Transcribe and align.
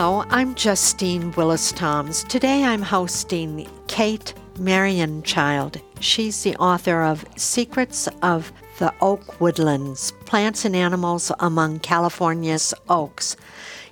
Hello, 0.00 0.24
I'm 0.30 0.54
Justine 0.54 1.32
Willis 1.32 1.72
Toms. 1.72 2.22
Today 2.22 2.62
I'm 2.62 2.82
hosting 2.82 3.68
Kate 3.88 4.32
Marianchild. 4.56 5.80
She's 5.98 6.40
the 6.44 6.54
author 6.58 7.02
of 7.02 7.24
Secrets 7.34 8.08
of 8.22 8.52
the 8.78 8.94
Oak 9.00 9.40
Woodlands 9.40 10.12
Plants 10.24 10.64
and 10.64 10.76
Animals 10.76 11.32
Among 11.40 11.80
California's 11.80 12.72
Oaks. 12.88 13.34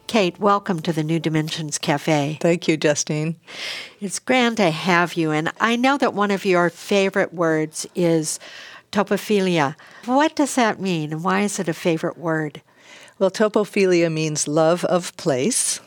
Kate, 0.07 0.39
welcome 0.39 0.81
to 0.83 0.93
the 0.93 1.03
New 1.03 1.19
Dimensions 1.19 1.77
Cafe. 1.77 2.39
Thank 2.41 2.69
you, 2.69 2.77
Justine. 2.77 3.35
It's 4.01 4.21
grand 4.21 4.59
to 4.59 4.71
have 4.71 5.15
you, 5.15 5.33
and 5.33 5.51
I 5.61 5.75
know 5.75 5.99
that 5.99 6.15
one 6.15 6.31
of 6.31 6.45
your 6.45 6.71
favorite 6.71 7.35
words 7.35 7.85
is 7.97 8.39
topophilia. 8.93 9.75
What 10.05 10.37
does 10.37 10.55
that 10.55 10.81
mean, 10.81 11.13
and 11.13 11.25
why 11.25 11.41
is 11.41 11.59
it 11.59 11.67
a 11.67 11.75
favorite 11.75 12.17
word? 12.17 12.63
Well, 13.19 13.33
topophilia 13.33 14.13
means 14.13 14.47
love 14.47 14.85
of 14.85 15.17
place, 15.17 15.81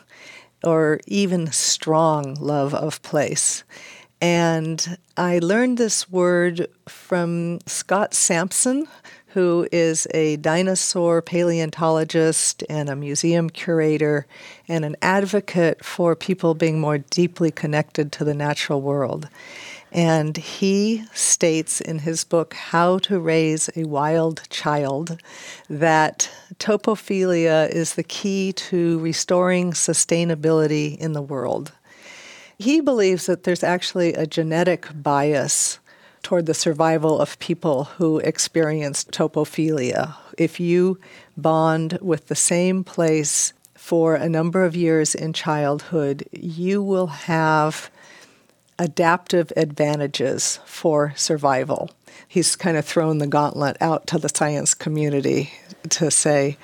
or 0.64 1.00
even 1.06 1.50
strong 1.52 2.34
love 2.34 2.74
of 2.74 3.02
place. 3.02 3.64
And 4.20 4.98
I 5.16 5.38
learned 5.38 5.78
this 5.78 6.10
word 6.10 6.66
from 6.86 7.60
Scott 7.66 8.12
Sampson, 8.12 8.86
who 9.28 9.66
is 9.72 10.06
a 10.12 10.36
dinosaur 10.36 11.22
paleontologist 11.22 12.64
and 12.68 12.88
a 12.88 12.96
museum 12.96 13.48
curator 13.48 14.26
and 14.68 14.84
an 14.84 14.96
advocate 15.00 15.84
for 15.84 16.16
people 16.16 16.54
being 16.54 16.80
more 16.80 16.98
deeply 16.98 17.50
connected 17.50 18.12
to 18.12 18.24
the 18.24 18.34
natural 18.34 18.82
world. 18.82 19.28
And 19.92 20.36
he 20.36 21.04
states 21.12 21.80
in 21.80 22.00
his 22.00 22.22
book, 22.24 22.54
How 22.54 22.98
to 22.98 23.18
Raise 23.18 23.68
a 23.74 23.84
Wild 23.84 24.42
Child, 24.50 25.20
that 25.68 26.30
topophilia 26.58 27.68
is 27.70 27.94
the 27.94 28.04
key 28.04 28.52
to 28.52 29.00
restoring 29.00 29.72
sustainability 29.72 30.96
in 30.98 31.12
the 31.12 31.22
world. 31.22 31.72
He 32.58 32.80
believes 32.80 33.26
that 33.26 33.44
there's 33.44 33.64
actually 33.64 34.14
a 34.14 34.26
genetic 34.26 34.86
bias 34.94 35.78
toward 36.22 36.46
the 36.46 36.54
survival 36.54 37.18
of 37.18 37.38
people 37.38 37.84
who 37.84 38.18
experience 38.18 39.04
topophilia. 39.04 40.14
If 40.36 40.60
you 40.60 40.98
bond 41.36 41.98
with 42.00 42.28
the 42.28 42.36
same 42.36 42.84
place 42.84 43.54
for 43.74 44.14
a 44.14 44.28
number 44.28 44.62
of 44.62 44.76
years 44.76 45.14
in 45.14 45.32
childhood, 45.32 46.28
you 46.32 46.82
will 46.82 47.06
have 47.06 47.90
adaptive 48.80 49.52
advantages 49.56 50.58
for 50.64 51.12
survival. 51.14 51.90
He's 52.26 52.56
kind 52.56 52.78
of 52.78 52.84
thrown 52.84 53.18
the 53.18 53.26
gauntlet 53.26 53.76
out 53.80 54.06
to 54.08 54.18
the 54.18 54.30
science 54.34 54.72
community 54.72 55.52
to 55.90 56.10
say, 56.10 56.56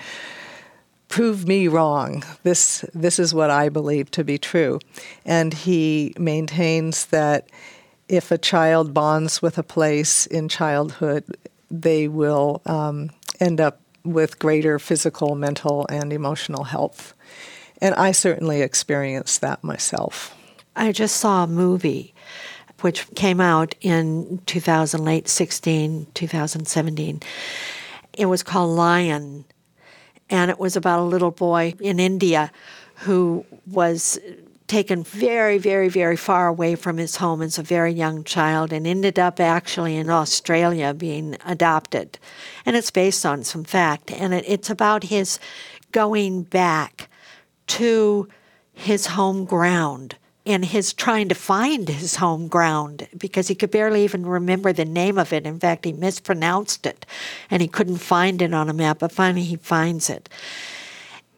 prove 1.09 1.47
me 1.47 1.69
wrong. 1.69 2.25
This 2.43 2.85
this 2.95 3.19
is 3.19 3.35
what 3.35 3.51
I 3.51 3.69
believe 3.69 4.11
to 4.13 4.25
be 4.25 4.39
true. 4.39 4.81
And 5.27 5.53
he 5.53 6.15
maintains 6.19 7.07
that 7.07 7.49
if 8.09 8.31
a 8.31 8.39
child 8.39 8.95
bonds 8.95 9.43
with 9.43 9.59
a 9.59 9.63
place 9.63 10.27
in 10.27 10.49
childhood, 10.49 11.25
they 11.71 12.09
will 12.09 12.63
um, 12.65 13.11
end 13.41 13.61
up 13.61 13.81
with 14.05 14.39
greater 14.39 14.79
physical, 14.79 15.35
mental, 15.35 15.85
and 15.91 16.13
emotional 16.13 16.65
health. 16.65 17.13
And 17.83 17.95
I 17.95 18.13
certainly 18.13 18.63
experienced 18.63 19.43
that 19.43 19.63
myself. 19.63 20.35
I 20.77 20.93
just 20.93 21.17
saw 21.17 21.45
a 21.45 21.47
movie 21.47 22.15
which 22.83 23.13
came 23.15 23.41
out 23.41 23.75
in 23.81 24.43
2000, 24.45 25.03
late 25.03 25.27
16, 25.27 26.09
2017. 26.13 27.23
It 28.13 28.27
was 28.27 28.43
called 28.43 28.77
Lion, 28.77 29.47
and 30.29 30.51
it 30.51 30.59
was 30.59 30.77
about 30.77 31.01
a 31.01 31.05
little 31.05 31.31
boy 31.31 31.75
in 31.81 31.99
India 31.99 32.53
who 32.97 33.47
was 33.67 34.19
taken 34.67 35.03
very, 35.03 35.57
very, 35.57 35.89
very 35.89 36.17
far 36.17 36.49
away 36.49 36.75
from 36.75 36.99
his 36.99 37.17
home 37.17 37.41
as 37.41 37.59
a 37.59 37.63
very 37.63 37.93
young 37.93 38.25
child 38.25 38.73
and 38.73 38.87
ended 38.87 39.19
up 39.19 39.41
actually 39.41 39.97
in 39.97 40.11
Australia 40.11 40.93
being 40.93 41.37
adopted. 41.47 42.19
And 42.67 42.77
it's 42.77 42.91
based 42.91 43.25
on 43.25 43.45
some 43.45 43.65
fact. 43.65 44.11
And 44.11 44.35
it, 44.35 44.45
it's 44.47 44.69
about 44.69 45.05
his 45.05 45.39
going 45.93 46.43
back 46.43 47.09
to 47.69 48.29
his 48.75 49.07
home 49.07 49.45
ground 49.45 50.17
and 50.47 50.65
his 50.65 50.93
trying 50.93 51.29
to 51.29 51.35
find 51.35 51.89
his 51.89 52.17
home 52.17 52.47
ground 52.47 53.09
because 53.19 53.49
he 53.49 53.55
could 53.55 53.73
barely 53.73 54.05
even 54.05 54.25
remember 54.25 54.73
the 54.73 54.85
name 54.85 55.19
of 55.19 55.33
it. 55.33 55.45
In 55.45 55.59
fact, 55.59 55.85
he 55.85 55.93
mispronounced 55.93 56.87
it 56.87 57.05
and 57.51 57.61
he 57.61 57.69
couldn't 57.69 57.97
find 57.97 58.41
it 58.41 58.55
on 58.55 58.71
a 58.71 58.73
map, 58.73 59.01
but 59.01 59.13
finally 59.13 59.43
he 59.43 59.57
finds 59.57 60.09
it. 60.09 60.29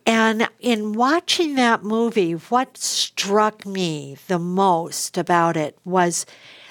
And 0.04 0.48
in 0.60 0.92
watching 0.92 1.54
that 1.56 1.82
movie, 1.82 2.32
what 2.32 2.76
struck 2.76 3.66
me 3.66 4.16
the 4.26 4.38
most 4.38 5.18
about 5.18 5.56
it 5.56 5.78
was 5.84 6.24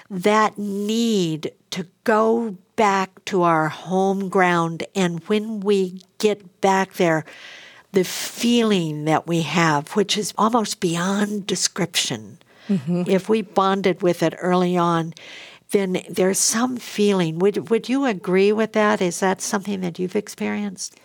that 0.10 0.58
need 0.58 1.52
to 1.72 1.88
go 2.04 2.58
back 2.76 3.24
to 3.26 3.44
our 3.44 3.70
home 3.70 4.30
ground. 4.30 4.84
And 4.96 5.20
when 5.28 5.60
we 5.60 6.02
get 6.18 6.62
back 6.62 6.94
there, 6.94 7.26
the 7.98 8.04
feeling 8.04 9.06
that 9.06 9.26
we 9.26 9.42
have, 9.42 9.96
which 9.96 10.20
is 10.20 10.32
almost 10.38 10.80
beyond 10.80 11.48
description. 11.48 12.38
Mm-hmm. 12.70 13.06
If 13.08 13.28
we 13.28 13.42
bonded 13.42 14.04
with 14.04 14.22
it 14.22 14.36
early 14.40 14.78
on, 14.78 15.16
then 15.72 16.04
there's 16.08 16.38
some 16.38 16.78
feeling. 16.78 17.40
Would, 17.40 17.72
would 17.72 17.90
you 17.90 18.06
agree 18.06 18.52
with 18.52 18.74
that? 18.74 19.02
Is 19.02 19.20
that 19.22 19.42
something 19.42 19.82
that 19.82 19.98
you've 19.98 20.16
experienced? 20.16 21.00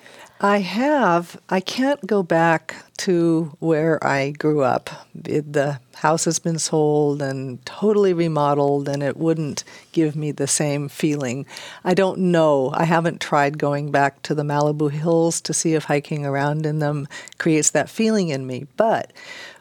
I 0.44 0.58
have. 0.58 1.40
I 1.48 1.60
can't 1.60 2.04
go 2.04 2.24
back 2.24 2.74
to 2.96 3.56
where 3.60 4.04
I 4.04 4.32
grew 4.32 4.62
up. 4.62 4.90
It, 5.24 5.52
the 5.52 5.78
house 5.94 6.24
has 6.24 6.40
been 6.40 6.58
sold 6.58 7.22
and 7.22 7.64
totally 7.64 8.12
remodeled, 8.12 8.88
and 8.88 9.04
it 9.04 9.16
wouldn't 9.16 9.62
give 9.92 10.16
me 10.16 10.32
the 10.32 10.48
same 10.48 10.88
feeling. 10.88 11.46
I 11.84 11.94
don't 11.94 12.18
know. 12.18 12.72
I 12.74 12.86
haven't 12.86 13.20
tried 13.20 13.56
going 13.56 13.92
back 13.92 14.20
to 14.22 14.34
the 14.34 14.42
Malibu 14.42 14.90
Hills 14.90 15.40
to 15.42 15.54
see 15.54 15.74
if 15.74 15.84
hiking 15.84 16.26
around 16.26 16.66
in 16.66 16.80
them 16.80 17.06
creates 17.38 17.70
that 17.70 17.88
feeling 17.88 18.30
in 18.30 18.44
me. 18.44 18.66
But 18.76 19.12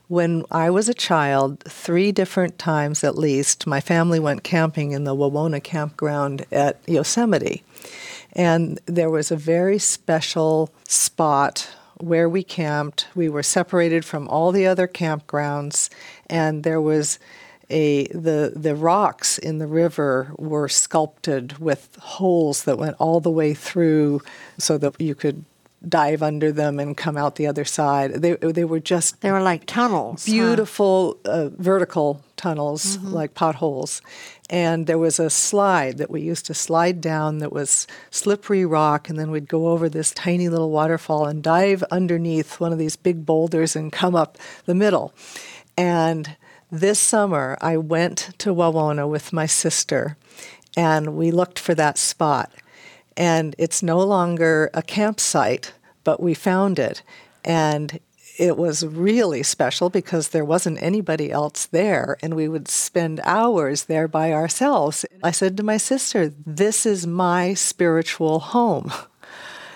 when 0.07 0.45
I 0.49 0.71
was 0.71 0.89
a 0.89 0.95
child, 0.95 1.59
three 1.59 2.11
different 2.11 2.57
times 2.57 3.03
at 3.03 3.19
least, 3.19 3.67
my 3.67 3.81
family 3.81 4.19
went 4.19 4.43
camping 4.43 4.93
in 4.93 5.03
the 5.03 5.15
Wawona 5.15 5.63
campground 5.63 6.47
at 6.51 6.81
Yosemite. 6.87 7.63
And 8.33 8.79
there 8.85 9.09
was 9.09 9.31
a 9.31 9.35
very 9.35 9.77
special 9.77 10.73
spot 10.87 11.69
where 11.97 12.29
we 12.29 12.43
camped. 12.43 13.07
We 13.15 13.29
were 13.29 13.43
separated 13.43 14.05
from 14.05 14.27
all 14.27 14.51
the 14.51 14.67
other 14.67 14.87
campgrounds, 14.87 15.89
and 16.27 16.63
there 16.63 16.81
was 16.81 17.19
a 17.69 18.07
the 18.07 18.53
the 18.55 18.75
rocks 18.75 19.37
in 19.37 19.59
the 19.59 19.67
river 19.67 20.33
were 20.37 20.67
sculpted 20.67 21.57
with 21.59 21.95
holes 21.99 22.63
that 22.63 22.77
went 22.77 22.97
all 22.99 23.19
the 23.19 23.31
way 23.31 23.53
through, 23.53 24.21
so 24.57 24.77
that 24.77 24.99
you 24.99 25.15
could 25.15 25.45
dive 25.87 26.21
under 26.21 26.51
them 26.51 26.79
and 26.79 26.95
come 26.95 27.17
out 27.17 27.35
the 27.35 27.47
other 27.47 27.65
side. 27.65 28.13
They 28.13 28.35
they 28.35 28.65
were 28.65 28.79
just 28.79 29.21
they 29.21 29.31
were 29.31 29.41
like 29.41 29.65
tunnels, 29.65 30.25
beautiful 30.25 31.19
huh? 31.25 31.31
uh, 31.31 31.49
vertical 31.57 32.21
tunnels 32.35 32.97
mm-hmm. 32.97 33.13
like 33.13 33.33
potholes. 33.33 34.01
And 34.49 34.85
there 34.85 34.97
was 34.97 35.19
a 35.19 35.29
slide 35.29 35.97
that 35.97 36.11
we 36.11 36.21
used 36.21 36.45
to 36.47 36.53
slide 36.53 36.99
down 36.99 37.37
that 37.37 37.53
was 37.53 37.87
slippery 38.09 38.65
rock, 38.65 39.09
and 39.09 39.17
then 39.17 39.31
we'd 39.31 39.47
go 39.47 39.69
over 39.69 39.87
this 39.87 40.11
tiny 40.11 40.49
little 40.49 40.71
waterfall 40.71 41.25
and 41.25 41.41
dive 41.41 41.83
underneath 41.89 42.59
one 42.59 42.73
of 42.73 42.77
these 42.77 42.95
big 42.95 43.25
boulders 43.25 43.75
and 43.75 43.91
come 43.91 44.15
up 44.15 44.37
the 44.65 44.75
middle. 44.75 45.13
And 45.77 46.35
this 46.69 46.99
summer, 46.99 47.57
I 47.61 47.77
went 47.77 48.31
to 48.39 48.53
Wawona 48.53 49.09
with 49.09 49.33
my 49.33 49.45
sister, 49.45 50.17
and 50.75 51.15
we 51.15 51.31
looked 51.31 51.57
for 51.57 51.73
that 51.75 51.97
spot 51.97 52.51
and 53.17 53.55
it's 53.57 53.83
no 53.83 53.99
longer 53.99 54.69
a 54.73 54.81
campsite, 54.81 55.73
but 56.03 56.21
we 56.21 56.33
found 56.33 56.79
it. 56.79 57.01
And 57.43 57.99
it 58.37 58.57
was 58.57 58.85
really 58.85 59.43
special 59.43 59.89
because 59.89 60.29
there 60.29 60.45
wasn't 60.45 60.81
anybody 60.81 61.31
else 61.31 61.65
there, 61.67 62.17
and 62.23 62.33
we 62.33 62.47
would 62.47 62.67
spend 62.67 63.19
hours 63.23 63.85
there 63.85 64.07
by 64.07 64.31
ourselves. 64.31 65.05
I 65.23 65.31
said 65.31 65.57
to 65.57 65.63
my 65.63 65.77
sister, 65.77 66.31
This 66.45 66.85
is 66.85 67.05
my 67.05 67.53
spiritual 67.53 68.39
home. 68.39 68.91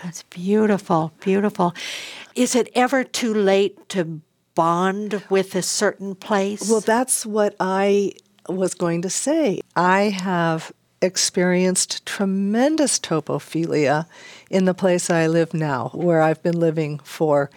That's 0.04 0.24
beautiful, 0.24 1.12
beautiful. 1.20 1.74
Is 2.36 2.56
it 2.56 2.70
ever 2.76 3.04
too 3.04 3.34
late 3.34 3.90
to 3.90 4.22
bond 4.54 5.24
with 5.30 5.56
a 5.56 5.62
certain 5.62 6.16
place? 6.16 6.70
Well, 6.70 6.82
that's 6.82 7.26
what 7.26 7.56
I 7.60 8.14
was 8.48 8.76
going 8.76 9.02
to 9.02 9.10
say, 9.10 9.62
I 9.76 10.10
have 10.10 10.72
experienced 11.06 12.06
tremendous 12.06 13.00
topophilia 13.00 14.08
in 14.50 14.66
the 14.66 14.74
place 14.74 15.10
I 15.10 15.28
live 15.28 15.54
now, 15.54 15.90
where 15.94 16.22
I've 16.22 16.44
been 16.44 16.60
living 16.60 17.00
for 17.00 17.50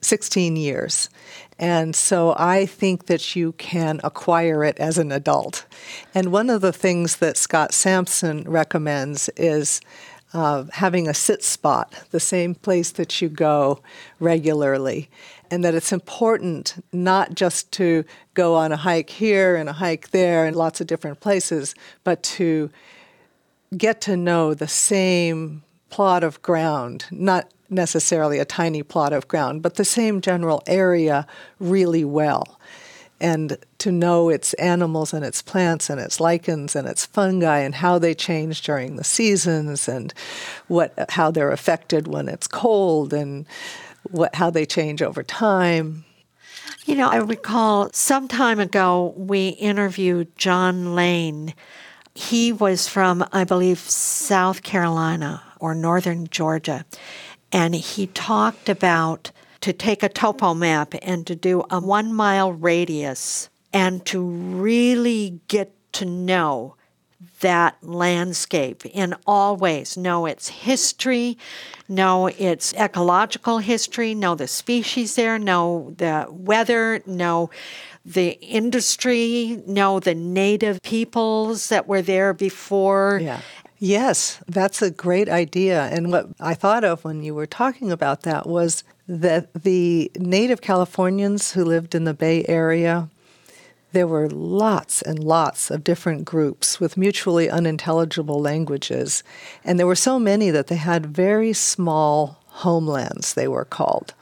16 0.00 0.56
years. 0.56 1.08
And 1.58 1.96
so 1.96 2.34
I 2.36 2.66
think 2.66 3.06
that 3.06 3.34
you 3.34 3.52
can 3.52 4.00
acquire 4.04 4.62
it 4.62 4.78
as 4.78 4.98
an 4.98 5.10
adult. 5.10 5.66
And 6.14 6.30
one 6.30 6.50
of 6.50 6.60
the 6.60 6.72
things 6.72 7.16
that 7.16 7.36
Scott 7.36 7.72
Sampson 7.72 8.42
recommends 8.44 9.28
is 9.36 9.80
uh, 10.32 10.64
having 10.72 11.08
a 11.08 11.14
sit 11.14 11.42
spot, 11.42 11.94
the 12.10 12.20
same 12.20 12.54
place 12.54 12.90
that 12.92 13.22
you 13.22 13.28
go 13.28 13.80
regularly. 14.20 15.08
And 15.50 15.64
that 15.64 15.74
it's 15.74 15.92
important 15.92 16.84
not 16.92 17.34
just 17.34 17.72
to 17.72 18.04
go 18.34 18.54
on 18.54 18.72
a 18.72 18.76
hike 18.76 19.10
here 19.10 19.56
and 19.56 19.68
a 19.68 19.74
hike 19.74 20.10
there 20.10 20.44
and 20.44 20.56
lots 20.56 20.80
of 20.80 20.86
different 20.88 21.20
places, 21.20 21.74
but 22.04 22.22
to 22.22 22.70
get 23.76 24.00
to 24.02 24.16
know 24.16 24.54
the 24.54 24.68
same 24.68 25.62
plot 25.90 26.24
of 26.24 26.42
ground, 26.42 27.06
not 27.10 27.50
necessarily 27.70 28.38
a 28.38 28.44
tiny 28.44 28.82
plot 28.82 29.12
of 29.12 29.28
ground, 29.28 29.62
but 29.62 29.74
the 29.74 29.84
same 29.84 30.20
general 30.20 30.62
area 30.66 31.26
really 31.58 32.04
well. 32.04 32.60
And 33.18 33.56
to 33.78 33.90
know 33.90 34.28
its 34.28 34.52
animals 34.54 35.14
and 35.14 35.24
its 35.24 35.40
plants 35.40 35.88
and 35.88 35.98
its 35.98 36.20
lichens 36.20 36.76
and 36.76 36.86
its 36.86 37.06
fungi 37.06 37.60
and 37.60 37.74
how 37.74 37.98
they 37.98 38.14
change 38.14 38.60
during 38.60 38.96
the 38.96 39.04
seasons 39.04 39.88
and 39.88 40.12
what 40.68 40.92
how 41.08 41.30
they're 41.30 41.50
affected 41.50 42.08
when 42.08 42.28
it's 42.28 42.46
cold 42.46 43.14
and 43.14 43.46
what 44.10 44.34
how 44.34 44.50
they 44.50 44.66
change 44.66 45.00
over 45.00 45.22
time. 45.22 46.04
You 46.84 46.94
know, 46.94 47.08
I 47.08 47.16
recall 47.16 47.90
some 47.92 48.28
time 48.28 48.60
ago 48.60 49.14
we 49.16 49.48
interviewed 49.48 50.36
John 50.36 50.94
Lane. 50.94 51.54
He 52.16 52.52
was 52.52 52.88
from, 52.88 53.24
I 53.32 53.44
believe, 53.44 53.78
South 53.78 54.62
Carolina 54.62 55.42
or 55.60 55.74
northern 55.74 56.26
Georgia 56.28 56.84
and 57.52 57.74
he 57.74 58.08
talked 58.08 58.68
about 58.68 59.30
to 59.60 59.72
take 59.72 60.02
a 60.02 60.08
topo 60.08 60.54
map 60.54 60.94
and 61.02 61.26
to 61.26 61.34
do 61.34 61.64
a 61.70 61.80
one 61.80 62.12
mile 62.12 62.52
radius 62.52 63.48
and 63.72 64.04
to 64.06 64.22
really 64.22 65.40
get 65.48 65.72
to 65.92 66.04
know 66.04 66.76
that 67.40 67.76
landscape 67.82 68.84
in 68.86 69.14
all 69.26 69.56
ways. 69.56 69.96
Know 69.96 70.26
its 70.26 70.48
history, 70.48 71.38
know 71.88 72.26
its 72.26 72.74
ecological 72.74 73.58
history, 73.58 74.14
know 74.14 74.34
the 74.34 74.46
species 74.46 75.16
there, 75.16 75.38
know 75.38 75.94
the 75.96 76.26
weather, 76.28 77.02
know 77.06 77.50
the 78.06 78.38
industry, 78.40 79.62
know 79.66 79.98
the 79.98 80.14
native 80.14 80.80
peoples 80.82 81.68
that 81.70 81.88
were 81.88 82.02
there 82.02 82.32
before. 82.32 83.18
Yeah. 83.20 83.40
Yes, 83.78 84.40
that's 84.46 84.80
a 84.80 84.90
great 84.90 85.28
idea. 85.28 85.82
And 85.86 86.10
what 86.10 86.28
I 86.40 86.54
thought 86.54 86.84
of 86.84 87.04
when 87.04 87.22
you 87.22 87.34
were 87.34 87.46
talking 87.46 87.92
about 87.92 88.22
that 88.22 88.46
was 88.46 88.84
that 89.08 89.52
the 89.52 90.10
native 90.16 90.62
Californians 90.62 91.52
who 91.52 91.64
lived 91.64 91.94
in 91.94 92.04
the 92.04 92.14
Bay 92.14 92.44
Area, 92.48 93.10
there 93.92 94.06
were 94.06 94.30
lots 94.30 95.02
and 95.02 95.22
lots 95.22 95.70
of 95.70 95.84
different 95.84 96.24
groups 96.24 96.80
with 96.80 96.96
mutually 96.96 97.50
unintelligible 97.50 98.40
languages. 98.40 99.22
And 99.64 99.78
there 99.78 99.86
were 99.86 99.94
so 99.94 100.18
many 100.18 100.50
that 100.50 100.68
they 100.68 100.76
had 100.76 101.06
very 101.06 101.52
small 101.52 102.42
homelands, 102.46 103.34
they 103.34 103.48
were 103.48 103.64
called. 103.64 104.14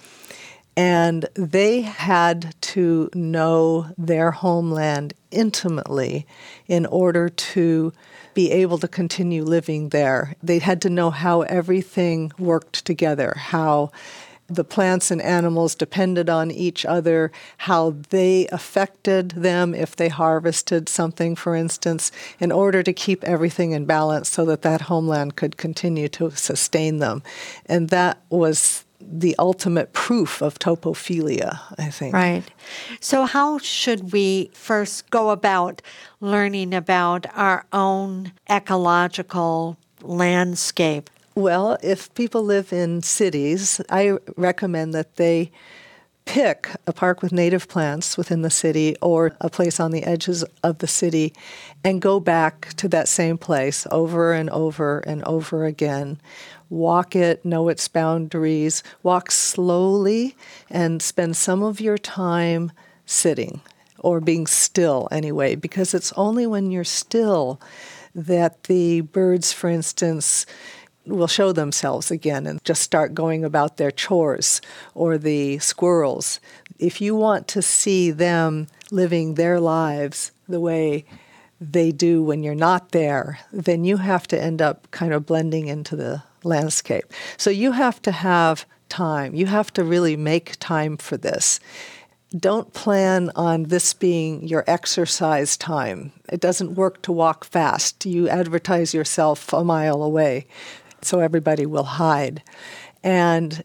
And 0.76 1.26
they 1.35 1.82
had 1.82 2.55
to 2.61 3.09
know 3.15 3.93
their 3.97 4.32
homeland 4.32 5.15
intimately 5.31 6.26
in 6.67 6.85
order 6.87 7.29
to 7.29 7.93
be 8.35 8.50
able 8.50 8.79
to 8.79 8.88
continue 8.88 9.44
living 9.44 9.91
there. 9.91 10.35
They 10.43 10.59
had 10.59 10.82
to 10.82 10.91
know 10.91 11.11
how 11.11 11.43
everything 11.43 12.32
worked 12.38 12.85
together, 12.85 13.35
how 13.37 13.93
the 14.47 14.65
plants 14.65 15.11
and 15.11 15.23
animals 15.23 15.75
depended 15.75 16.29
on 16.29 16.50
each 16.50 16.85
other, 16.85 17.32
how 17.59 17.94
they 18.11 18.47
affected 18.49 19.31
them 19.31 19.75
if 19.75 19.97
they 19.97 20.09
harvested 20.09 20.88
something, 20.88 21.35
for 21.35 21.55
instance, 21.55 22.12
in 22.38 22.53
order 22.53 22.82
to 22.82 22.93
keep 22.93 23.25
everything 23.25 23.73
in 23.73 23.87
balance 23.87 24.29
so 24.29 24.44
that 24.44 24.62
that 24.62 24.82
homeland 24.82 25.37
could 25.37 25.56
continue 25.56 26.09
to 26.09 26.31
sustain 26.32 26.99
them. 26.99 27.23
And 27.67 27.88
that 27.88 28.21
was 28.29 28.85
the 29.10 29.34
ultimate 29.38 29.92
proof 29.92 30.42
of 30.42 30.58
topophilia, 30.58 31.60
I 31.78 31.90
think. 31.90 32.14
Right. 32.14 32.42
So, 33.00 33.24
how 33.24 33.58
should 33.58 34.12
we 34.12 34.50
first 34.52 35.10
go 35.10 35.30
about 35.30 35.82
learning 36.20 36.74
about 36.74 37.26
our 37.34 37.64
own 37.72 38.32
ecological 38.48 39.76
landscape? 40.02 41.10
Well, 41.34 41.78
if 41.82 42.12
people 42.14 42.44
live 42.44 42.72
in 42.72 43.02
cities, 43.02 43.80
I 43.90 44.18
recommend 44.36 44.94
that 44.94 45.16
they 45.16 45.50
pick 46.25 46.69
a 46.87 46.93
park 46.93 47.23
with 47.23 47.32
native 47.32 47.69
plants 47.69 48.17
within 48.17 48.43
the 48.43 48.50
city 48.50 48.97
or 49.00 49.37
a 49.41 49.50
place 49.50 49.79
on 49.79 49.91
the 49.91 50.05
edges 50.05 50.44
of 50.62 50.79
the 50.79 50.87
city 50.87 51.32
and 51.82 52.00
go 52.00 52.19
back 52.19 52.73
to 52.75 52.88
that 52.88 53.09
same 53.09 53.37
place 53.38 53.87
over 53.91 54.32
and 54.32 54.49
over 54.50 55.00
and 55.00 55.23
over 55.25 55.65
again. 55.65 56.21
Walk 56.71 57.15
it, 57.15 57.44
know 57.44 57.69
its 57.69 57.88
boundaries, 57.88 58.82
walk 59.03 59.31
slowly, 59.31 60.35
and 60.71 61.03
spend 61.03 61.37
some 61.37 61.62
of 61.62 61.81
your 61.81 61.99
time 61.99 62.73
sitting 63.06 63.61
or 63.99 64.21
being 64.21 64.47
still 64.47 65.09
anyway, 65.11 65.55
because 65.55 65.94
it's 65.94 66.12
only 66.12 66.47
when 66.47 66.71
you're 66.71 66.85
still 66.85 67.61
that 68.15 68.65
the 68.65 69.00
birds, 69.00 69.53
for 69.53 69.69
instance, 69.69 70.47
will 71.06 71.26
show 71.26 71.52
themselves 71.52 72.10
again 72.10 72.46
and 72.46 72.62
just 72.64 72.82
start 72.82 73.14
going 73.14 73.44
about 73.44 73.76
their 73.76 73.90
chores, 73.90 74.60
or 74.94 75.18
the 75.18 75.58
squirrels. 75.58 76.40
If 76.78 77.00
you 77.00 77.14
want 77.14 77.48
to 77.48 77.62
see 77.62 78.10
them 78.10 78.66
living 78.90 79.34
their 79.34 79.60
lives 79.60 80.32
the 80.48 80.60
way 80.60 81.04
they 81.60 81.92
do 81.92 82.22
when 82.22 82.42
you're 82.42 82.54
not 82.54 82.90
there, 82.90 83.38
then 83.52 83.84
you 83.84 83.98
have 83.98 84.26
to 84.28 84.40
end 84.40 84.60
up 84.60 84.90
kind 84.90 85.12
of 85.12 85.26
blending 85.26 85.68
into 85.68 85.96
the 85.96 86.22
landscape. 86.42 87.12
So 87.36 87.50
you 87.50 87.72
have 87.72 88.02
to 88.02 88.12
have 88.12 88.66
time. 88.88 89.34
You 89.34 89.46
have 89.46 89.72
to 89.74 89.84
really 89.84 90.16
make 90.16 90.56
time 90.60 90.96
for 90.96 91.16
this. 91.16 91.60
Don't 92.36 92.72
plan 92.72 93.30
on 93.36 93.64
this 93.64 93.94
being 93.94 94.46
your 94.46 94.64
exercise 94.66 95.56
time. 95.56 96.12
It 96.28 96.40
doesn't 96.40 96.74
work 96.74 97.00
to 97.02 97.12
walk 97.12 97.44
fast. 97.44 98.04
You 98.04 98.28
advertise 98.28 98.92
yourself 98.92 99.52
a 99.52 99.62
mile 99.62 100.02
away 100.02 100.46
so 101.04 101.20
everybody 101.20 101.66
will 101.66 101.84
hide. 101.84 102.42
And 103.02 103.62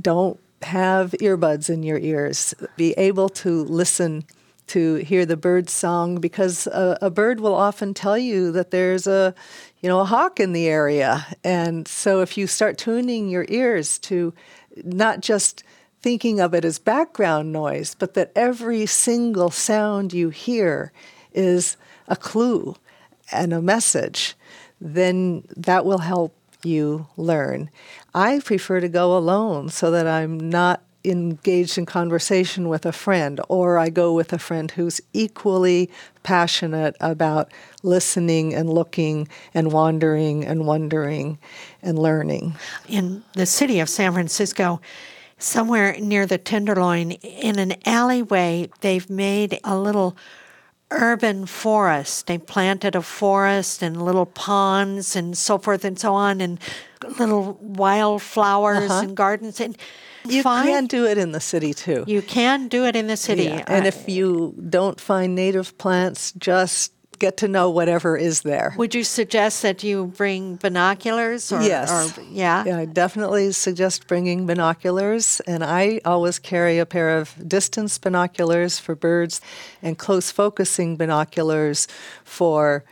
don't 0.00 0.40
have 0.62 1.12
earbuds 1.20 1.70
in 1.70 1.82
your 1.82 1.98
ears. 1.98 2.54
Be 2.76 2.92
able 2.92 3.28
to 3.30 3.64
listen 3.64 4.24
to 4.70 4.96
hear 4.96 5.26
the 5.26 5.36
bird 5.36 5.68
song 5.68 6.20
because 6.20 6.68
a, 6.68 6.96
a, 7.02 7.10
bird 7.10 7.40
will 7.40 7.56
often 7.56 7.92
tell 7.92 8.16
you 8.16 8.52
that 8.52 8.70
there's 8.70 9.08
a 9.08 9.34
you 9.80 9.88
know 9.88 9.98
a 9.98 10.04
hawk 10.04 10.38
in 10.38 10.52
the 10.52 10.68
area 10.68 11.26
and 11.42 11.88
so 11.88 12.20
if 12.20 12.38
you 12.38 12.46
start 12.46 12.78
tuning 12.78 13.28
your 13.28 13.44
ears 13.48 13.98
to 13.98 14.32
not 14.84 15.22
just 15.22 15.64
thinking 16.02 16.38
of 16.38 16.54
it 16.54 16.64
as 16.64 16.78
background 16.78 17.52
noise 17.52 17.96
but 17.98 18.14
that 18.14 18.30
every 18.36 18.86
single 18.86 19.50
sound 19.50 20.12
you 20.12 20.30
hear 20.30 20.92
is 21.32 21.76
a 22.06 22.14
clue 22.14 22.76
and 23.32 23.52
a 23.52 23.60
message 23.60 24.36
then 24.80 25.42
that 25.56 25.84
will 25.84 25.98
help 25.98 26.32
you 26.64 27.06
learn 27.16 27.70
i 28.14 28.40
prefer 28.40 28.80
to 28.80 28.88
go 28.88 29.16
alone 29.16 29.68
so 29.68 29.90
that 29.90 30.06
i'm 30.06 30.38
not 30.38 30.82
engaged 31.04 31.78
in 31.78 31.86
conversation 31.86 32.68
with 32.68 32.84
a 32.84 32.92
friend, 32.92 33.40
or 33.48 33.78
I 33.78 33.88
go 33.88 34.12
with 34.12 34.32
a 34.32 34.38
friend 34.38 34.70
who's 34.70 35.00
equally 35.12 35.90
passionate 36.22 36.96
about 37.00 37.50
listening 37.82 38.54
and 38.54 38.68
looking 38.68 39.28
and 39.54 39.72
wandering 39.72 40.44
and 40.44 40.66
wondering 40.66 41.38
and 41.82 41.98
learning. 41.98 42.54
In 42.88 43.24
the 43.32 43.46
city 43.46 43.80
of 43.80 43.88
San 43.88 44.12
Francisco, 44.12 44.80
somewhere 45.38 45.96
near 45.98 46.26
the 46.26 46.38
Tenderloin, 46.38 47.12
in 47.12 47.58
an 47.58 47.74
alleyway, 47.86 48.68
they've 48.80 49.08
made 49.08 49.58
a 49.64 49.78
little 49.78 50.16
urban 50.90 51.46
forest. 51.46 52.26
They 52.26 52.38
planted 52.38 52.94
a 52.94 53.02
forest 53.02 53.82
and 53.82 54.02
little 54.02 54.26
ponds 54.26 55.16
and 55.16 55.36
so 55.36 55.58
forth 55.58 55.84
and 55.84 55.98
so 55.98 56.14
on, 56.14 56.40
and 56.40 56.58
little 57.18 57.58
wildflowers 57.60 58.90
uh-huh. 58.90 59.02
and 59.04 59.16
gardens. 59.16 59.60
And 59.60 59.76
you 60.26 60.42
find, 60.42 60.68
can 60.68 60.86
do 60.86 61.06
it 61.06 61.18
in 61.18 61.32
the 61.32 61.40
city 61.40 61.72
too. 61.72 62.04
You 62.06 62.22
can 62.22 62.68
do 62.68 62.84
it 62.84 62.96
in 62.96 63.06
the 63.06 63.16
city. 63.16 63.44
Yeah. 63.44 63.64
And 63.66 63.86
if 63.86 64.08
you 64.08 64.54
don't 64.68 65.00
find 65.00 65.34
native 65.34 65.78
plants, 65.78 66.32
just 66.32 66.92
get 67.20 67.36
to 67.36 67.46
know 67.46 67.70
whatever 67.70 68.16
is 68.16 68.42
there. 68.42 68.74
Would 68.76 68.94
you 68.94 69.04
suggest 69.04 69.62
that 69.62 69.84
you 69.84 70.06
bring 70.06 70.56
binoculars? 70.56 71.52
Or, 71.52 71.62
yes. 71.62 72.18
Or, 72.18 72.22
yeah? 72.22 72.64
yeah. 72.64 72.78
I 72.78 72.86
definitely 72.86 73.52
suggest 73.52 74.08
bringing 74.08 74.46
binoculars. 74.46 75.40
And 75.46 75.62
I 75.62 76.00
always 76.04 76.40
carry 76.40 76.78
a 76.78 76.86
pair 76.86 77.16
of 77.16 77.36
distance 77.46 77.98
binoculars 77.98 78.80
for 78.80 78.96
birds 78.96 79.40
and 79.82 79.96
close 79.96 80.32
focusing 80.32 80.96
binoculars 80.96 81.86
for 82.24 82.84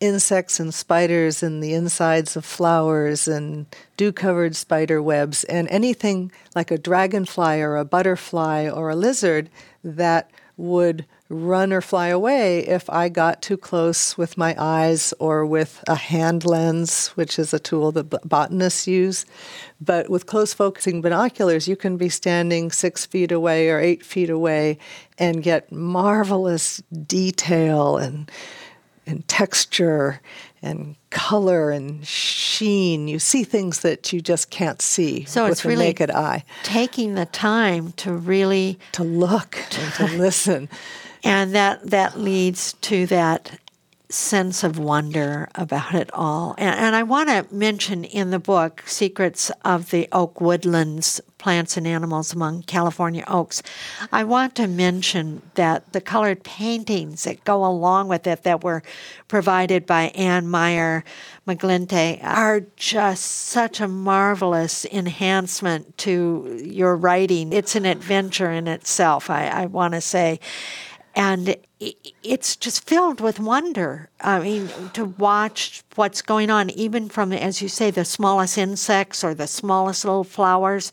insects 0.00 0.58
and 0.58 0.74
spiders 0.74 1.42
and 1.42 1.62
the 1.62 1.72
insides 1.72 2.36
of 2.36 2.44
flowers 2.44 3.28
and 3.28 3.66
dew 3.96 4.12
covered 4.12 4.56
spider 4.56 5.00
webs 5.00 5.44
and 5.44 5.68
anything 5.68 6.32
like 6.56 6.70
a 6.70 6.78
dragonfly 6.78 7.60
or 7.60 7.76
a 7.76 7.84
butterfly 7.84 8.68
or 8.68 8.90
a 8.90 8.96
lizard 8.96 9.48
that 9.82 10.30
would 10.56 11.04
run 11.28 11.72
or 11.72 11.80
fly 11.80 12.08
away 12.08 12.60
if 12.60 12.88
I 12.88 13.08
got 13.08 13.42
too 13.42 13.56
close 13.56 14.16
with 14.16 14.36
my 14.38 14.54
eyes 14.58 15.12
or 15.18 15.44
with 15.44 15.82
a 15.88 15.94
hand 15.94 16.44
lens, 16.44 17.08
which 17.08 17.38
is 17.38 17.52
a 17.52 17.58
tool 17.58 17.92
that 17.92 18.28
botanists 18.28 18.86
use. 18.86 19.26
But 19.80 20.08
with 20.08 20.26
close 20.26 20.54
focusing 20.54 21.00
binoculars, 21.00 21.66
you 21.66 21.76
can 21.76 21.96
be 21.96 22.08
standing 22.08 22.70
six 22.70 23.04
feet 23.06 23.32
away 23.32 23.68
or 23.70 23.80
eight 23.80 24.04
feet 24.04 24.30
away 24.30 24.78
and 25.18 25.42
get 25.42 25.72
marvelous 25.72 26.82
detail 27.06 27.96
and 27.96 28.30
and 29.06 29.26
texture 29.28 30.20
and 30.64 30.96
color 31.10 31.70
and 31.70 32.04
sheen. 32.06 33.06
You 33.06 33.18
see 33.18 33.44
things 33.44 33.80
that 33.80 34.12
you 34.12 34.20
just 34.20 34.50
can't 34.50 34.80
see 34.80 35.24
so 35.24 35.44
with 35.44 35.52
it's 35.52 35.62
the 35.62 35.68
really 35.68 35.86
naked 35.86 36.10
eye. 36.10 36.44
Taking 36.62 37.14
the 37.14 37.26
time 37.26 37.92
to 37.92 38.12
really 38.12 38.78
to 38.92 39.04
look 39.04 39.58
and 39.78 39.92
to 39.94 40.06
listen. 40.16 40.68
And 41.22 41.54
that 41.54 41.90
that 41.90 42.18
leads 42.18 42.72
to 42.82 43.06
that 43.06 43.58
sense 44.10 44.62
of 44.62 44.78
wonder 44.78 45.48
about 45.54 45.94
it 45.94 46.10
all. 46.12 46.54
And, 46.58 46.78
and 46.78 46.96
I 46.96 47.02
want 47.02 47.28
to 47.28 47.46
mention 47.54 48.04
in 48.04 48.30
the 48.30 48.38
book, 48.38 48.82
Secrets 48.86 49.50
of 49.64 49.90
the 49.90 50.08
Oak 50.12 50.40
Woodlands 50.40 51.20
Plants 51.38 51.76
and 51.76 51.86
Animals 51.86 52.32
Among 52.32 52.62
California 52.62 53.24
Oaks, 53.26 53.62
I 54.12 54.24
want 54.24 54.54
to 54.56 54.66
mention 54.66 55.42
that 55.54 55.92
the 55.92 56.00
colored 56.00 56.42
paintings 56.42 57.24
that 57.24 57.44
go 57.44 57.64
along 57.64 58.08
with 58.08 58.26
it 58.26 58.44
that 58.44 58.62
were 58.62 58.82
provided 59.28 59.84
by 59.84 60.04
Ann 60.14 60.48
Meyer 60.48 61.04
Maglinte 61.46 62.22
are 62.22 62.60
just 62.76 63.24
such 63.24 63.80
a 63.80 63.88
marvelous 63.88 64.84
enhancement 64.86 65.98
to 65.98 66.60
your 66.64 66.96
writing. 66.96 67.52
It's 67.52 67.74
an 67.74 67.84
adventure 67.84 68.50
in 68.50 68.68
itself, 68.68 69.28
I, 69.28 69.48
I 69.48 69.66
want 69.66 69.94
to 69.94 70.00
say 70.00 70.40
and 71.14 71.56
it's 72.22 72.56
just 72.56 72.86
filled 72.88 73.20
with 73.20 73.38
wonder. 73.38 74.10
I 74.20 74.40
mean, 74.40 74.68
to 74.94 75.04
watch 75.04 75.82
what's 75.94 76.22
going 76.22 76.50
on, 76.50 76.70
even 76.70 77.08
from, 77.08 77.32
as 77.32 77.62
you 77.62 77.68
say, 77.68 77.90
the 77.90 78.04
smallest 78.04 78.58
insects 78.58 79.22
or 79.22 79.34
the 79.34 79.46
smallest 79.46 80.04
little 80.04 80.24
flowers 80.24 80.90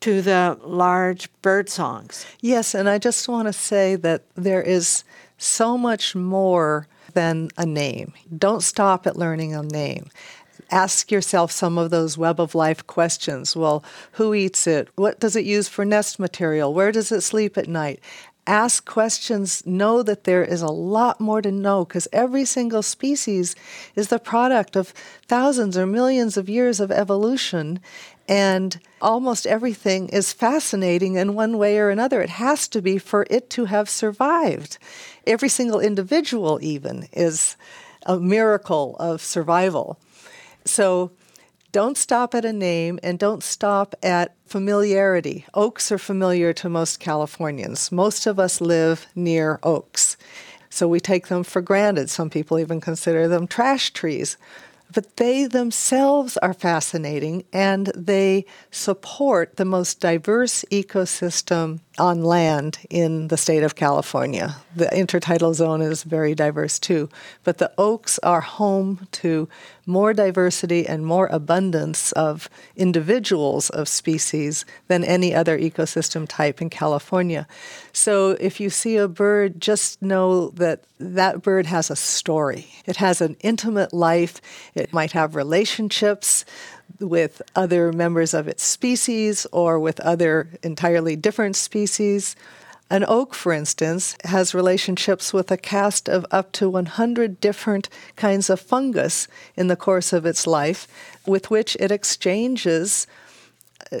to 0.00 0.22
the 0.22 0.58
large 0.62 1.30
bird 1.42 1.68
songs. 1.68 2.26
Yes, 2.40 2.74
and 2.74 2.88
I 2.88 2.98
just 2.98 3.28
want 3.28 3.48
to 3.48 3.52
say 3.52 3.96
that 3.96 4.22
there 4.34 4.62
is 4.62 5.04
so 5.38 5.76
much 5.76 6.14
more 6.14 6.86
than 7.14 7.48
a 7.56 7.66
name. 7.66 8.12
Don't 8.36 8.62
stop 8.62 9.06
at 9.06 9.16
learning 9.16 9.54
a 9.54 9.62
name 9.62 10.10
ask 10.70 11.10
yourself 11.10 11.52
some 11.52 11.78
of 11.78 11.90
those 11.90 12.18
web 12.18 12.40
of 12.40 12.54
life 12.54 12.86
questions. 12.86 13.54
Well, 13.56 13.84
who 14.12 14.34
eats 14.34 14.66
it? 14.66 14.88
What 14.96 15.20
does 15.20 15.36
it 15.36 15.44
use 15.44 15.68
for 15.68 15.84
nest 15.84 16.18
material? 16.18 16.74
Where 16.74 16.92
does 16.92 17.12
it 17.12 17.20
sleep 17.20 17.56
at 17.56 17.68
night? 17.68 18.00
Ask 18.46 18.84
questions, 18.84 19.66
know 19.66 20.02
that 20.02 20.24
there 20.24 20.44
is 20.44 20.62
a 20.62 20.68
lot 20.68 21.20
more 21.20 21.42
to 21.42 21.50
know 21.50 21.84
because 21.84 22.08
every 22.12 22.44
single 22.44 22.82
species 22.82 23.56
is 23.94 24.08
the 24.08 24.18
product 24.18 24.76
of 24.76 24.94
thousands 25.26 25.76
or 25.76 25.86
millions 25.86 26.36
of 26.36 26.48
years 26.48 26.80
of 26.80 26.90
evolution. 26.90 27.80
And 28.28 28.80
almost 29.00 29.46
everything 29.46 30.08
is 30.08 30.32
fascinating 30.32 31.14
in 31.14 31.34
one 31.34 31.58
way 31.58 31.78
or 31.78 31.90
another. 31.90 32.20
It 32.20 32.30
has 32.30 32.66
to 32.68 32.82
be 32.82 32.98
for 32.98 33.26
it 33.30 33.50
to 33.50 33.66
have 33.66 33.88
survived. 33.88 34.78
Every 35.26 35.48
single 35.48 35.80
individual, 35.80 36.58
even, 36.62 37.08
is 37.12 37.56
a 38.04 38.18
miracle 38.18 38.96
of 38.98 39.20
survival. 39.22 39.98
So 40.64 41.12
don't 41.72 41.98
stop 41.98 42.34
at 42.34 42.44
a 42.44 42.52
name 42.52 42.98
and 43.02 43.18
don't 43.18 43.42
stop 43.42 43.94
at 44.02 44.34
familiarity. 44.46 45.46
Oaks 45.54 45.90
are 45.92 45.98
familiar 45.98 46.52
to 46.54 46.68
most 46.68 47.00
Californians. 47.00 47.90
Most 47.92 48.26
of 48.26 48.38
us 48.38 48.60
live 48.60 49.06
near 49.14 49.58
oaks. 49.62 50.16
So 50.70 50.88
we 50.88 51.00
take 51.00 51.28
them 51.28 51.42
for 51.42 51.62
granted. 51.62 52.10
Some 52.10 52.30
people 52.30 52.58
even 52.58 52.80
consider 52.80 53.28
them 53.28 53.46
trash 53.46 53.90
trees 53.90 54.36
but 54.92 55.16
they 55.16 55.46
themselves 55.46 56.36
are 56.38 56.54
fascinating 56.54 57.44
and 57.52 57.88
they 57.88 58.44
support 58.70 59.56
the 59.56 59.64
most 59.64 60.00
diverse 60.00 60.64
ecosystem 60.70 61.80
on 61.98 62.22
land 62.22 62.78
in 62.90 63.28
the 63.28 63.36
state 63.36 63.62
of 63.62 63.74
California. 63.74 64.56
The 64.74 64.86
intertidal 64.86 65.54
zone 65.54 65.82
is 65.82 66.02
very 66.02 66.34
diverse 66.34 66.78
too, 66.78 67.08
but 67.44 67.58
the 67.58 67.72
oaks 67.78 68.18
are 68.20 68.40
home 68.40 69.06
to 69.12 69.48
more 69.86 70.12
diversity 70.12 70.86
and 70.86 71.06
more 71.06 71.28
abundance 71.28 72.12
of 72.12 72.50
individuals 72.76 73.70
of 73.70 73.88
species 73.88 74.64
than 74.88 75.04
any 75.04 75.34
other 75.34 75.58
ecosystem 75.58 76.26
type 76.28 76.60
in 76.60 76.70
California. 76.70 77.46
So 77.92 78.36
if 78.40 78.60
you 78.60 78.68
see 78.68 78.96
a 78.96 79.08
bird, 79.08 79.60
just 79.60 80.02
know 80.02 80.50
that 80.50 80.84
that 80.98 81.42
bird 81.42 81.66
has 81.66 81.90
a 81.90 81.96
story. 81.96 82.66
It 82.86 82.96
has 82.96 83.20
an 83.20 83.36
intimate 83.40 83.92
life. 83.92 84.40
It 84.74 84.92
might 84.92 85.12
have 85.12 85.36
relationships 85.36 86.44
with 87.00 87.42
other 87.54 87.92
members 87.92 88.34
of 88.34 88.48
its 88.48 88.62
species 88.62 89.46
or 89.52 89.78
with 89.78 90.00
other 90.00 90.48
entirely 90.62 91.16
different 91.16 91.56
species. 91.56 92.36
An 92.88 93.04
oak, 93.08 93.34
for 93.34 93.52
instance, 93.52 94.16
has 94.24 94.54
relationships 94.54 95.32
with 95.32 95.50
a 95.50 95.56
cast 95.56 96.08
of 96.08 96.24
up 96.30 96.52
to 96.52 96.70
100 96.70 97.40
different 97.40 97.88
kinds 98.14 98.48
of 98.48 98.60
fungus 98.60 99.26
in 99.56 99.66
the 99.66 99.76
course 99.76 100.12
of 100.12 100.24
its 100.24 100.46
life, 100.46 100.86
with 101.26 101.50
which 101.50 101.76
it 101.80 101.90
exchanges 101.90 103.06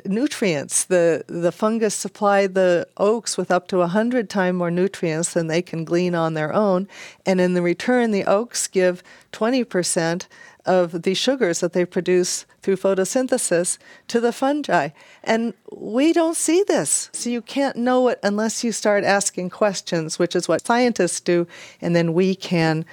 nutrients. 0.04 0.84
The, 0.84 1.24
the 1.26 1.52
fungus 1.52 1.94
supply 1.94 2.46
the 2.46 2.88
oaks 2.96 3.36
with 3.36 3.50
up 3.50 3.68
to 3.68 3.76
a 3.76 3.80
100 3.80 4.28
times 4.28 4.56
more 4.56 4.70
nutrients 4.70 5.34
than 5.34 5.46
they 5.46 5.62
can 5.62 5.84
glean 5.84 6.14
on 6.14 6.34
their 6.34 6.52
own. 6.52 6.88
And 7.24 7.40
in 7.40 7.54
the 7.54 7.62
return, 7.62 8.10
the 8.10 8.24
oaks 8.24 8.66
give 8.66 9.02
20% 9.32 10.26
of 10.64 11.02
the 11.02 11.14
sugars 11.14 11.60
that 11.60 11.72
they 11.72 11.84
produce 11.84 12.44
through 12.60 12.76
photosynthesis 12.76 13.78
to 14.08 14.20
the 14.20 14.32
fungi. 14.32 14.88
And 15.22 15.54
we 15.70 16.12
don't 16.12 16.36
see 16.36 16.64
this. 16.66 17.08
So 17.12 17.30
you 17.30 17.40
can't 17.40 17.76
know 17.76 18.08
it 18.08 18.18
unless 18.22 18.64
you 18.64 18.72
start 18.72 19.04
asking 19.04 19.50
questions, 19.50 20.18
which 20.18 20.34
is 20.34 20.48
what 20.48 20.66
scientists 20.66 21.20
do, 21.20 21.46
and 21.80 21.94
then 21.94 22.12
we 22.12 22.34
can 22.34 22.84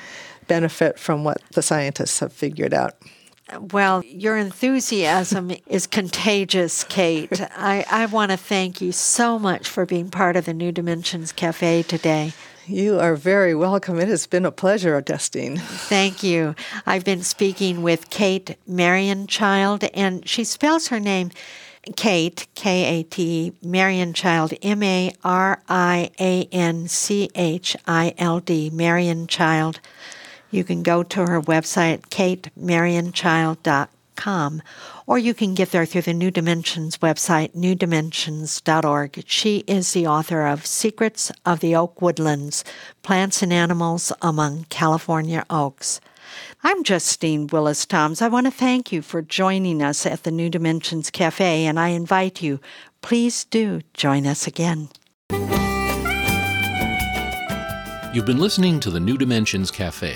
benefit 0.48 1.00
from 1.00 1.24
what 1.24 1.42
the 1.54 1.64
scientists 1.64 2.20
have 2.20 2.32
figured 2.32 2.74
out. 2.74 2.96
Well, 3.60 4.04
your 4.06 4.38
enthusiasm 4.38 5.52
is 5.68 5.88
contagious, 5.88 6.84
Kate. 6.84 7.42
I, 7.58 7.86
I 7.90 8.06
want 8.08 8.32
to 8.32 8.38
thank 8.38 8.82
you 8.82 8.92
so 8.92 9.38
much 9.38 9.68
for 9.68 9.86
being 9.86 10.10
part 10.10 10.36
of 10.36 10.46
the 10.46 10.54
New 10.54 10.72
Dimensions 10.72 11.32
Cafe 11.32 11.84
today. 11.84 12.34
You 12.66 13.00
are 13.00 13.16
very 13.16 13.54
welcome. 13.54 14.00
It 14.00 14.08
has 14.08 14.26
been 14.26 14.46
a 14.46 14.52
pleasure, 14.52 15.02
Justine. 15.02 15.58
Thank 15.58 16.24
you. 16.24 16.56
I've 16.86 17.04
been 17.04 17.22
speaking 17.22 17.84
with 17.84 18.10
Kate 18.10 18.56
Marianchild, 18.66 19.90
and 19.94 20.28
she 20.28 20.46
spells 20.46 20.88
her 20.88 21.00
name 21.00 21.32
Kate, 21.98 22.48
K 22.56 23.00
A 23.00 23.04
T, 23.04 23.52
Marianchild, 23.62 24.58
M 24.62 24.82
A 24.82 25.14
R 25.26 25.62
I 25.68 26.12
A 26.18 26.48
N 26.54 26.88
C 26.88 27.30
H 27.36 27.76
I 27.86 28.14
L 28.18 28.40
D, 28.40 28.70
Marianchild. 28.70 29.82
You 30.54 30.64
can 30.64 30.84
go 30.84 31.02
to 31.02 31.26
her 31.26 31.42
website, 31.42 32.02
katemarianchild.com, 32.10 34.62
or 35.08 35.18
you 35.18 35.34
can 35.34 35.56
get 35.56 35.72
there 35.72 35.88
through 35.88 36.04
the 36.04 36.14
New 36.14 36.30
Dimensions 36.30 37.00
website, 37.00 37.56
newdimensions.org. 37.56 39.24
She 39.26 39.64
is 39.66 39.94
the 39.94 40.06
author 40.06 40.46
of 40.46 40.68
Secrets 40.68 41.32
of 41.44 41.60
the 41.60 41.76
Oak 41.76 42.04
Woodlands 42.04 42.64
Plants 43.02 43.42
and 43.42 43.52
Animals 43.52 44.14
Among 44.22 44.68
California 44.70 45.44
Oaks. 45.50 46.00
I'm 46.64 46.84
Justine 46.84 47.48
Willis 47.48 47.88
Toms. 47.88 48.22
I 48.22 48.28
want 48.28 48.46
to 48.46 48.52
thank 48.52 48.92
you 48.92 49.02
for 49.02 49.24
joining 49.24 49.82
us 49.82 50.06
at 50.06 50.22
the 50.22 50.30
New 50.30 50.52
Dimensions 50.52 51.10
Cafe, 51.10 51.66
and 51.66 51.80
I 51.80 51.88
invite 51.88 52.44
you, 52.44 52.60
please 53.02 53.46
do 53.46 53.82
join 53.96 54.28
us 54.28 54.46
again. 54.46 54.90
You've 58.14 58.28
been 58.28 58.38
listening 58.38 58.80
to 58.82 58.92
the 58.92 59.00
New 59.00 59.18
Dimensions 59.18 59.72
Cafe. 59.72 60.16